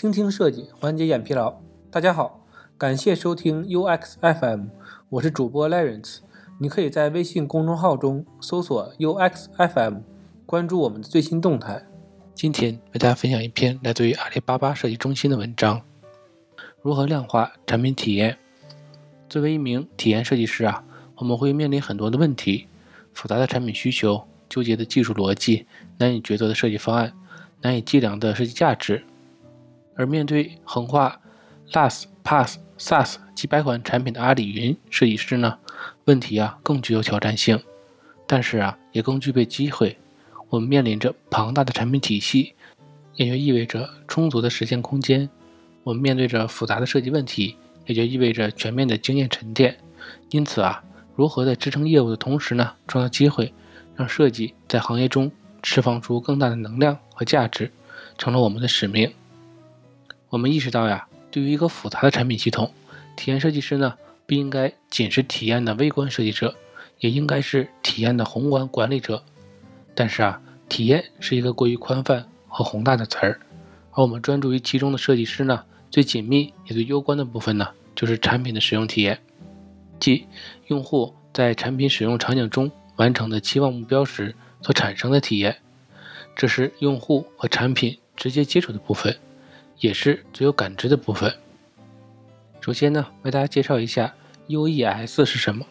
[0.00, 1.60] 倾听设计，缓解眼疲劳。
[1.90, 2.46] 大家好，
[2.78, 4.68] 感谢收听 UX FM，
[5.10, 6.20] 我是主播 Lawrence。
[6.58, 9.96] 你可以在微信公众号中搜索 UX FM，
[10.46, 11.84] 关注我们的最新动态。
[12.34, 15.82] 今天为大家分享一篇来自于阿里巴巴设计中心的文章：
[16.80, 18.38] 如何量化产品体验。
[19.28, 20.82] 作为一名体验设计师啊，
[21.16, 22.68] 我们会面临很多的问题：
[23.12, 25.66] 复杂的产品需求、纠结的技术逻辑、
[25.98, 27.12] 难以抉择的设计方案、
[27.60, 29.04] 难以计量的设计价值。
[30.00, 31.20] 而面对横跨
[31.72, 35.58] LAS、PaaS、SaaS 几百款产品的阿里云设计师呢，
[36.06, 37.62] 问题啊更具有挑战性，
[38.26, 39.98] 但是啊也更具备机会。
[40.48, 42.54] 我们面临着庞大的产品体系，
[43.14, 45.28] 也就意味着充足的实现空间；
[45.82, 49.76] 我们面对着复杂的设计问题，也就意味着全面的经验沉淀。
[50.30, 50.82] 因此啊，
[51.14, 53.52] 如何在支撑业务的同时呢，创造机会，
[53.94, 55.30] 让设计在行业中
[55.62, 57.70] 释放出更大的能量和价值，
[58.16, 59.12] 成了我们的使命。
[60.30, 62.72] 我们意识到呀，对于一个复杂的产品系统，
[63.16, 63.94] 体验设计师呢
[64.26, 66.54] 不应该仅是体验的微观设计者，
[67.00, 69.24] 也应该是体验的宏观管理者。
[69.92, 73.40] 但是啊，体验是一个过于宽泛和宏大的词儿，
[73.90, 79.18] 而我们专注于其中的设计师呢，最紧密也最攸关的部分呢，就是产品的使用体验，
[79.98, 80.26] 即
[80.68, 85.56] 用户在产品使用场景中完成的期望目标时所产生的体验，
[86.36, 89.18] 这是用户和产品直接接触的部分。
[89.80, 91.34] 也是最有感知的部分。
[92.60, 94.14] 首先呢，为大家介绍一下
[94.48, 95.66] UES 是什么。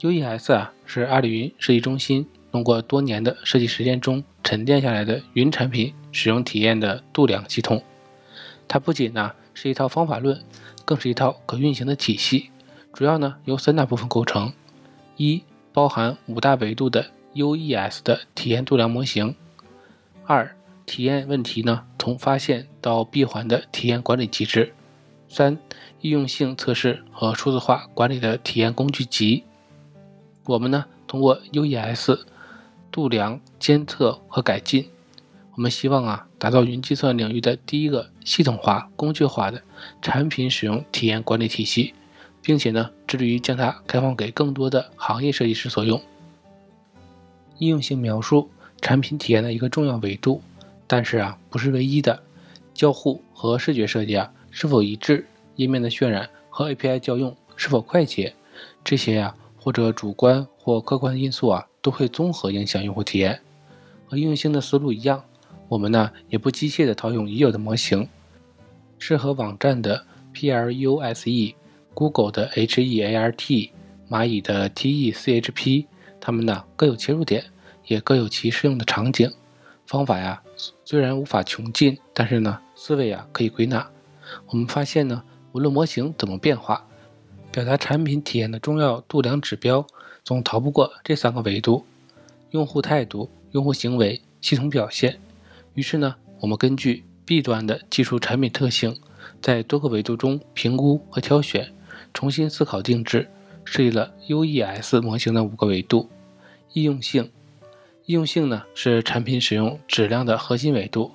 [0.00, 7.82] UES 啊，是阿里云设计中心通过多年的设计实践中沉淀下来的云产品使用体验的度量系统。
[8.66, 10.40] 它不仅呢是一套方法论，
[10.84, 12.50] 更是一套可运行的体系。
[12.92, 14.52] 主要呢由三大部分构成：
[15.16, 19.34] 一、包含五大维度的 UES 的体验度量模型；
[20.26, 20.54] 二、
[20.84, 24.72] 体验问题呢，从发现到闭环的体验管理机制；
[25.28, 25.58] 三、
[26.00, 29.44] 易用性测试和数字化管理的体验工具集。
[30.44, 32.20] 我们呢，通过 UES
[32.90, 34.90] 度量、监测和改进，
[35.54, 39.62] 我们希望啊，打造云计算领域的第一个系统化、工具化的
[40.02, 41.94] 产品使用体验管理体系，
[42.42, 46.02] 并且呢，致力于将它开放给更多的行业设计师所用。
[47.58, 50.42] 易用性描述产品体验的一个重要维度。
[50.92, 52.22] 但是啊，不是唯一的，
[52.74, 55.26] 交互和视觉设计啊是否一致，
[55.56, 58.34] 页面的渲染和 API 调用是否快捷，
[58.84, 63.40] 这些呀或者主观或客观因素啊都会综合影响用户体验。
[64.06, 65.24] 和应用性的思路一样，
[65.66, 68.06] 我们呢也不机械的套用已有的模型，
[68.98, 70.04] 适合网站的
[70.34, 73.70] PLUSE，Google 的 HEART，
[74.10, 75.86] 蚂蚁的 TECHP，
[76.20, 77.46] 它们呢各有切入点，
[77.86, 79.32] 也各有其适用的场景。
[79.92, 80.42] 方法呀，
[80.86, 83.86] 虽然无法穷尽，但是呢，思维啊可以归纳。
[84.46, 85.22] 我们发现呢，
[85.52, 86.86] 无论模型怎么变化，
[87.52, 89.86] 表达产品体验的重要度量指标，
[90.24, 91.84] 总逃不过这三个维度：
[92.52, 95.20] 用户态度、用户行为、系统表现。
[95.74, 98.98] 于是呢，我们根据 B 端的技术产品特性，
[99.42, 101.70] 在多个维度中评估和挑选，
[102.14, 103.28] 重新思考定制，
[103.66, 106.08] 设计了 UES 模型的五个维度：
[106.72, 107.30] 易用性。
[108.04, 111.12] 易用性呢是产品使用质量的核心维度，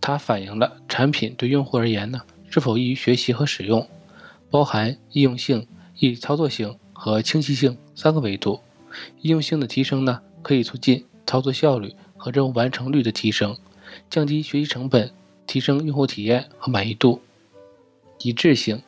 [0.00, 3.86] 它反映了产品对用户而言呢是否易于学习和使用，
[4.50, 5.66] 包含易用性、
[5.98, 8.60] 易操作性和清晰性三个维度。
[9.20, 13.54] 易用性的提升呢可以促进操作效率和任务完成率的提升，
[14.08, 15.10] 降低学习成本，
[15.46, 17.20] 提升用户体验和满意度。
[18.20, 18.82] 一致性，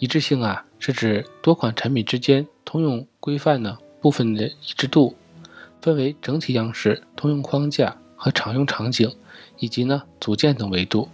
[0.00, 5.14] 一致性啊是指多款产品之间通用规范呢部分的一致度。
[5.80, 9.10] 分为整体样式、通用框架和常用场景，
[9.58, 11.08] 以及呢组件等维度。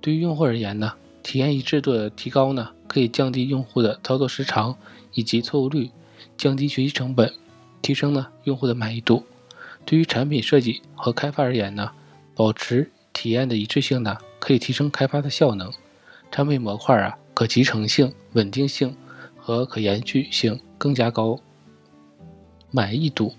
[0.00, 4.76] 对于用户而言呢，体验一致度的提高呢，可以降低用户的操作时长
[5.14, 5.90] 以及错误率，
[6.36, 7.32] 降低学习成本，
[7.80, 9.24] 提升呢用户的满意度。
[9.84, 11.92] 对于产品设计和开发而言呢，
[12.34, 15.72] 保持体验的一致性呢，可以提升开发的效能，
[16.30, 18.96] 产品模块啊可集成性、稳定性
[19.36, 21.38] 和可延续性更加高。
[22.70, 23.34] 满意度。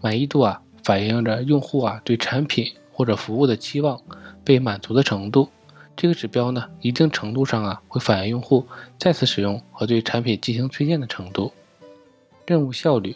[0.00, 4.00] 满意度啊，反映着用户啊对产品或者服务的期望
[4.44, 5.48] 被满足的程度。
[5.96, 8.66] 这个指标呢，一定程度上啊会反映用户
[8.98, 11.52] 再次使用和对产品进行推荐的程度。
[12.46, 13.14] 任务效率，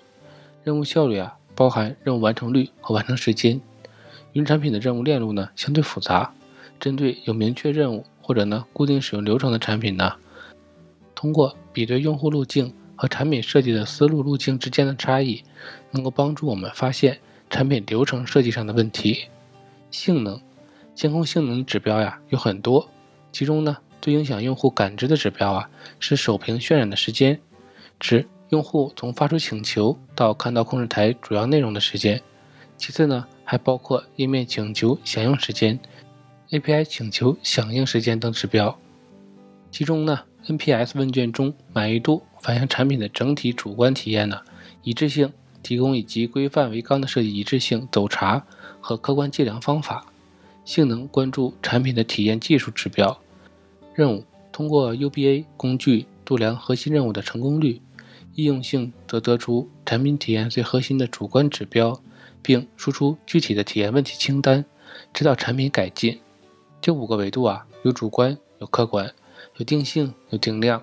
[0.63, 3.61] 任务效率啊包含任务完成率和完成时间。
[4.35, 6.33] 云产品的任务链路呢相对复杂，
[6.79, 10.13] 针对有明确任务或者呢固定使用流程的产品呢，
[11.15, 12.75] 通过比对用户路径。
[12.97, 15.43] 和产品设计的思路路径之间的差异，
[15.91, 17.19] 能够帮助我们发现
[17.51, 19.27] 产品流程设计上的问题。
[19.91, 20.41] 性能，
[20.95, 22.89] 监控性能指标呀有很多，
[23.33, 25.71] 其中呢，最影响用户感知的指标啊，
[26.01, 27.41] 是首屏渲染的时间，
[28.01, 32.21] 指用户从发出请求到看到控制台主要内容的时间。
[32.77, 35.79] 其次呢，还包括页面请求响应时间、
[36.51, 38.77] API 请求响应时间等指标。
[39.71, 44.43] 其中呢，NPS 问卷中满意度反映产品的整体主观体验呢
[44.83, 45.33] 一致性，
[45.63, 48.45] 提供以及规范为纲的设计一致性走查
[48.83, 50.05] 和客观计量方法。
[50.63, 53.19] 性能关注产品的体验技术指标。
[53.95, 57.81] 任务通过 UBA 工具度量核心任务的成功率，
[58.35, 61.99] 易用性则得出产品体验最核心的主观指标，
[62.43, 64.63] 并输出具体的体验问题清单，
[65.15, 66.21] 指导产品改进。
[66.83, 69.11] 这五个维度啊，有主观，有客观，
[69.57, 70.83] 有定性，有定量。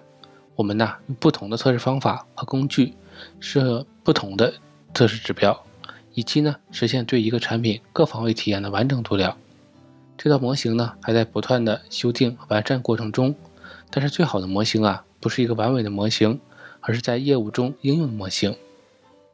[0.55, 2.93] 我们呢用不同的测试方法和工具，
[3.39, 4.53] 设不同的
[4.93, 5.63] 测试指标，
[6.13, 9.37] 以期呢实现对一个产品各方位体验的完整度量。
[10.17, 13.33] 这套模型呢，还在不断的修订完善过程中。
[13.89, 16.39] 但是最好的模型啊，不是一个完美的模型，
[16.79, 18.55] 而是在业务中应用的模型。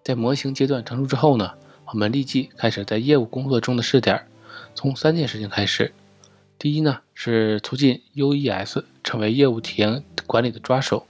[0.03, 1.51] 在模型阶段成熟之后呢，
[1.87, 4.25] 我们立即开始在业务工作中的试点。
[4.73, 5.91] 从三件事情开始。
[6.59, 11.05] 第一呢，是促进 UES 成为业务体验管理的抓手。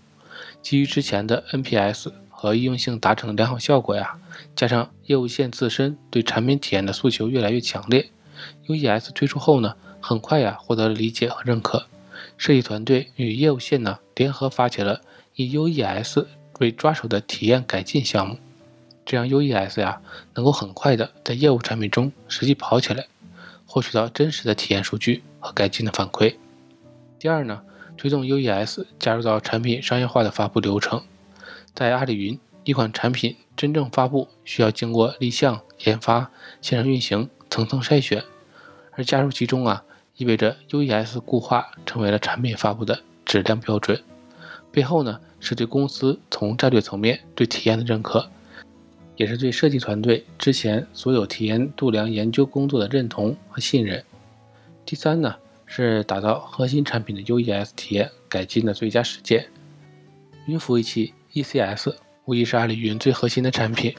[0.61, 4.19] 基于之前的 NPS 和易用性达成的良好效果呀，
[4.55, 8.09] 加上业务线自身对产品体验的诉求越来越强烈。
[8.67, 11.87] UES 推出后呢，很快呀获得了理解和认可。
[12.35, 15.01] 设计团队与业务线呢联合发起了
[15.35, 16.25] 以 UES
[16.59, 18.37] 为抓手的体验改进项目，
[19.05, 20.01] 这样 UES 呀
[20.35, 23.07] 能够很快的在业务产品中实际跑起来，
[23.67, 26.35] 获取到真实的体验数据和改进的反馈。
[27.19, 27.61] 第二呢，
[27.95, 31.03] 推动 UES 加入到产品商业化的发布流程。
[31.75, 36.31] 在阿里云，一款产品真正发布需要经过立项、研发、
[36.61, 37.29] 线上运行。
[37.49, 38.25] 层层筛选，
[38.91, 39.85] 而加入其中啊，
[40.17, 44.03] 意味着 UES 固化成为了产品发布的质量标准。
[44.69, 48.29] 背后呢，是对公司从战略层面对体验的认可，
[49.17, 54.01] 也是对设计团队之前所有体验度量研究工作的认同和信任。
[54.85, 55.35] 第三呢，
[55.65, 59.47] 是打造核心产品的 UES 体验改进的最佳实践。
[60.45, 61.93] 云服务器 ECS
[62.23, 63.93] 无疑是阿里云最核心的产品。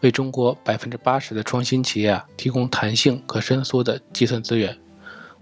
[0.00, 4.76] 为中国百分之八十的创新企业啊提供弹性可伸缩的计算资源，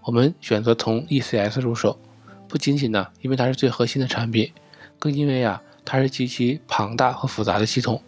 [0.03, 1.99] 我们选择从 ECS 入手，
[2.49, 4.51] 不仅仅呢因为它是最核心的产品，
[4.99, 8.01] 更因为啊它是极其庞大和复杂的系统。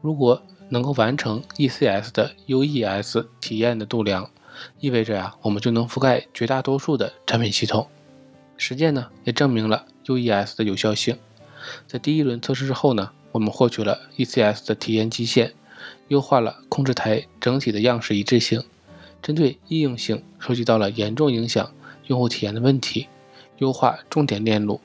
[0.00, 0.42] 如果
[0.72, 4.30] 能够完成 ECS 的 UES 体验的度量，
[4.80, 7.86] 意味着呀我们就能覆盖绝大多数的产品系统。
[8.56, 11.18] 实践呢也证明了 UES 的有效性。
[11.86, 15.52] 在第一轮测试之后呢，我们获取了 ECS 的体验基线。
[16.08, 18.62] 优化了控制台整体的样式一致性，
[19.20, 21.72] 针对易用性收集到了严重影响
[22.06, 23.08] 用户体验的问题，
[23.58, 24.80] 优化重点链路，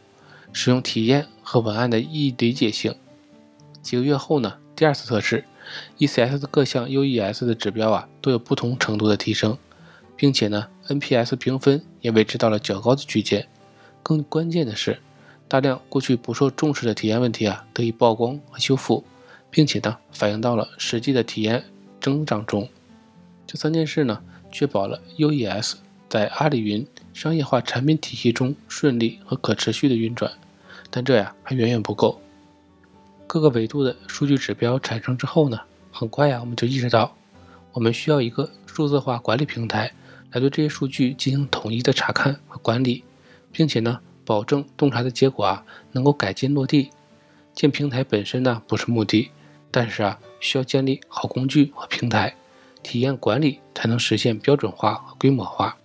[0.51, 2.95] 使用体验和文案的易理解性。
[3.81, 5.45] 几个月后呢，第二次测试
[5.97, 9.57] ，ECS 的各项 UES 的指标啊都有不同程度的提升，
[10.15, 13.47] 并且呢 NPS 评分也维持到了较高的区间。
[14.03, 14.99] 更关键的是，
[15.47, 19.03] 大量过去不受重视的体验问题啊得以曝光和修复。
[19.49, 21.63] 并且呢，反映到了实际的体验
[22.01, 22.67] 增长中。
[23.47, 24.21] 这三件事呢，
[24.51, 25.75] 确保了 UES
[26.09, 30.31] 在阿里云商业化产品体系中顺利和可持续的运转。
[30.89, 32.21] 但这呀，还远远不够。
[33.27, 35.59] 各个维度的数据指标产生之后呢，
[35.91, 37.13] 很快呀，我们就意识到，
[37.73, 39.91] 我们需要一个数字化管理平台
[40.31, 43.03] 来对这些数据进行统一的查看和管理，
[43.51, 46.89] 并且呢，保证洞察的结果啊，能够改进落地。
[47.53, 49.29] 建平台本身呢，不是目的。
[49.69, 52.33] 但是啊，需要建立好工具和平台，
[52.81, 55.77] 体验管理才能实现标准化和规模化。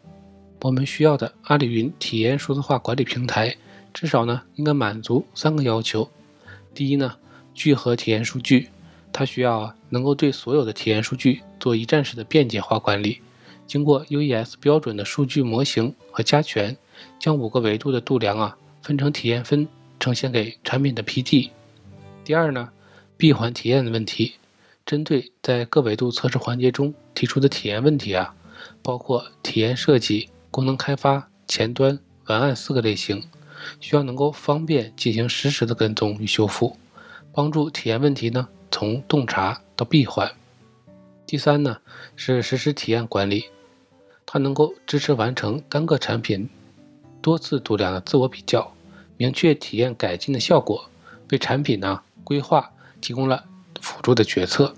[0.61, 3.57] 我们需要的阿里云体验数字化管理平台，
[3.93, 6.09] 至少呢应该满足三个要求。
[6.73, 7.17] 第一呢，
[7.55, 8.69] 聚合体验数据，
[9.13, 13.21] 它需要能够对所有的体验数据做一站式的便捷化管理，
[13.67, 16.77] 经过 UES 标准的数据模型和加权，
[17.19, 19.69] 将五个维度的度量啊分成体验分，
[20.01, 21.51] 呈现给产品的 PT。
[22.25, 22.71] 第二呢。
[23.15, 24.33] 闭环体验的问题，
[24.85, 28.35] 针对在各维度测试环节中提出的体验问题啊，
[28.83, 33.23] 包括体验设计、功能开发、前端、文案四个类型，
[33.79, 36.77] 需要能够方便进行实时的跟踪与修复，
[37.33, 40.31] 帮助体验问题呢从洞察到闭环。
[41.27, 41.79] 第三呢
[42.15, 43.47] 是实时体验管理，
[44.27, 46.49] 它能够支持完成单个产品
[47.21, 48.73] 多次度量的自我比较，
[49.17, 50.89] 明确体验改进的效果，
[51.31, 52.71] 为产品呢规划。
[53.03, 53.45] 提供了
[53.81, 54.77] 辅助的决策。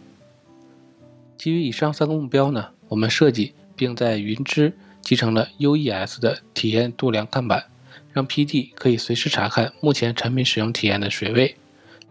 [1.37, 7.67] 基于以上三个目标呢，我们设计并在云知集成了 UES 的体验度量看板，
[8.15, 11.55] 让 PD 可以随时查看目前产品使用体验的水位，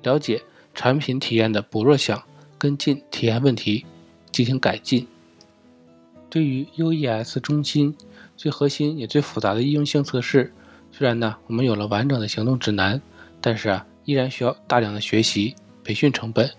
[0.03, 0.41] 了解
[0.75, 2.21] 产品体验的薄弱项，
[2.57, 3.85] 跟进体验问题，
[4.31, 5.07] 进行改进。
[6.29, 7.95] 对于 UES 中心
[8.35, 10.51] 最核心也最复杂的易用性测试，
[10.91, 13.01] 虽然呢我们有了完整的行动指南，
[13.39, 16.49] 但是啊依然需要大量的学习培训成本，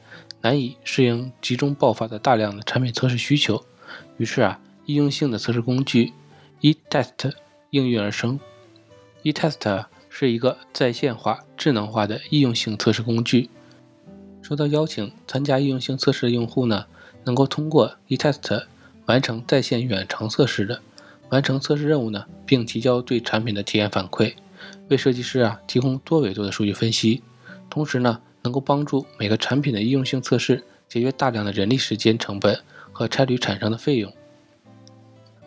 [0.41, 3.65] 难以适应集中爆发的大量的产品测试需求。
[4.17, 6.13] 于是啊易用性的测试工具
[6.61, 7.33] eTest
[7.71, 8.39] 应运而生。
[9.25, 9.85] eTest
[10.17, 13.51] 是一个在线化、智能化的易用性测试工具。
[14.43, 16.87] 收到邀请参加易用性测试的用户呢，
[17.25, 18.63] 能够通过 eTest。
[19.07, 20.81] 完成在线远程测试的，
[21.31, 24.35] 完成测试任务呢，并提交对产品的体验反馈，
[24.89, 27.21] 为设计师啊提供多维度的数据分析，
[27.69, 32.61] 同时呢，能够帮助每个产品的应用性测试节约大量的人力时间成本
[32.93, 34.13] 和差旅产生的费用。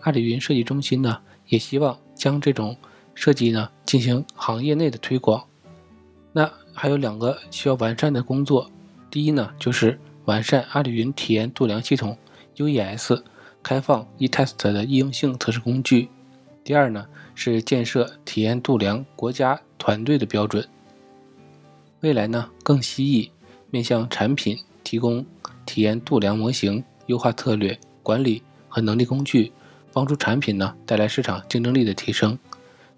[0.02, 2.76] 阿里云设计中心呢，也希望将这种
[3.18, 5.44] 设计呢进行行业内的推广。
[6.34, 8.70] 那还有两个需要完善的工作，
[9.10, 12.16] 第一呢，就是完善阿里云体验度量系统
[12.58, 13.24] UES。
[13.64, 16.08] 开放 eTest 的易用性测试工具。
[16.64, 17.06] 第二呢，
[17.36, 20.66] 是建设体验度量国家团队的标准。
[22.00, 23.30] 未来呢，更希翼
[23.70, 25.26] 面向产品提供
[25.66, 29.52] 体验度量模型、优化策略、管理和能力工具，
[29.92, 32.38] 帮助产品呢带来市场竞争力的提升。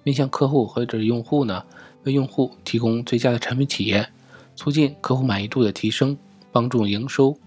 [0.03, 1.63] 面向客户或者用户呢，
[2.03, 4.11] 为用户提供最佳的产品体验，
[4.55, 6.17] 促进客户满意度的提升，
[6.51, 7.37] 帮助营收。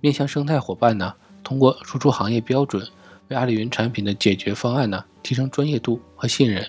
[0.00, 1.14] 面向生态伙伴呢。
[1.42, 2.86] 通过输出行业标准，
[3.26, 6.64] 为阿里云产品的解决方案呢提升专业度和信任，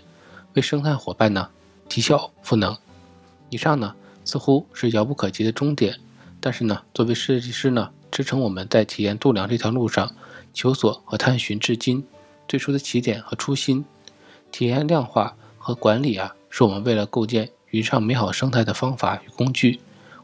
[0.53, 1.47] 为生态伙伴呢
[1.87, 2.75] 提效赋能。
[3.49, 5.93] 以上呢似乎是遥不可及的终点，
[6.39, 10.09] 但是呢作为设计师呢支撑我们在体验度量这条路上
[10.53, 12.03] 求索和探寻至今。
[12.47, 13.85] 最初的起点和初心，
[14.51, 19.79] 体验量化和管理啊是我们为了构建云上美好生态的方法与工具。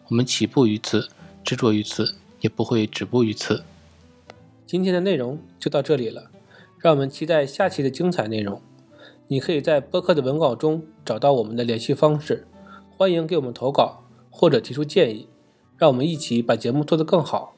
[0.10, 1.10] 我们起步于此，
[1.44, 3.64] 执着于此，也不会止步于此。
[4.66, 6.30] 今天的内容就到这里了，
[6.80, 8.62] 让我们期待下期的精彩内容。
[9.28, 12.48] 你可以在播客的文稿中找到我们的联系方式，
[12.96, 15.28] 欢迎给我们投稿或者提出建议，
[15.78, 17.57] 让我们一起把节目做得更好。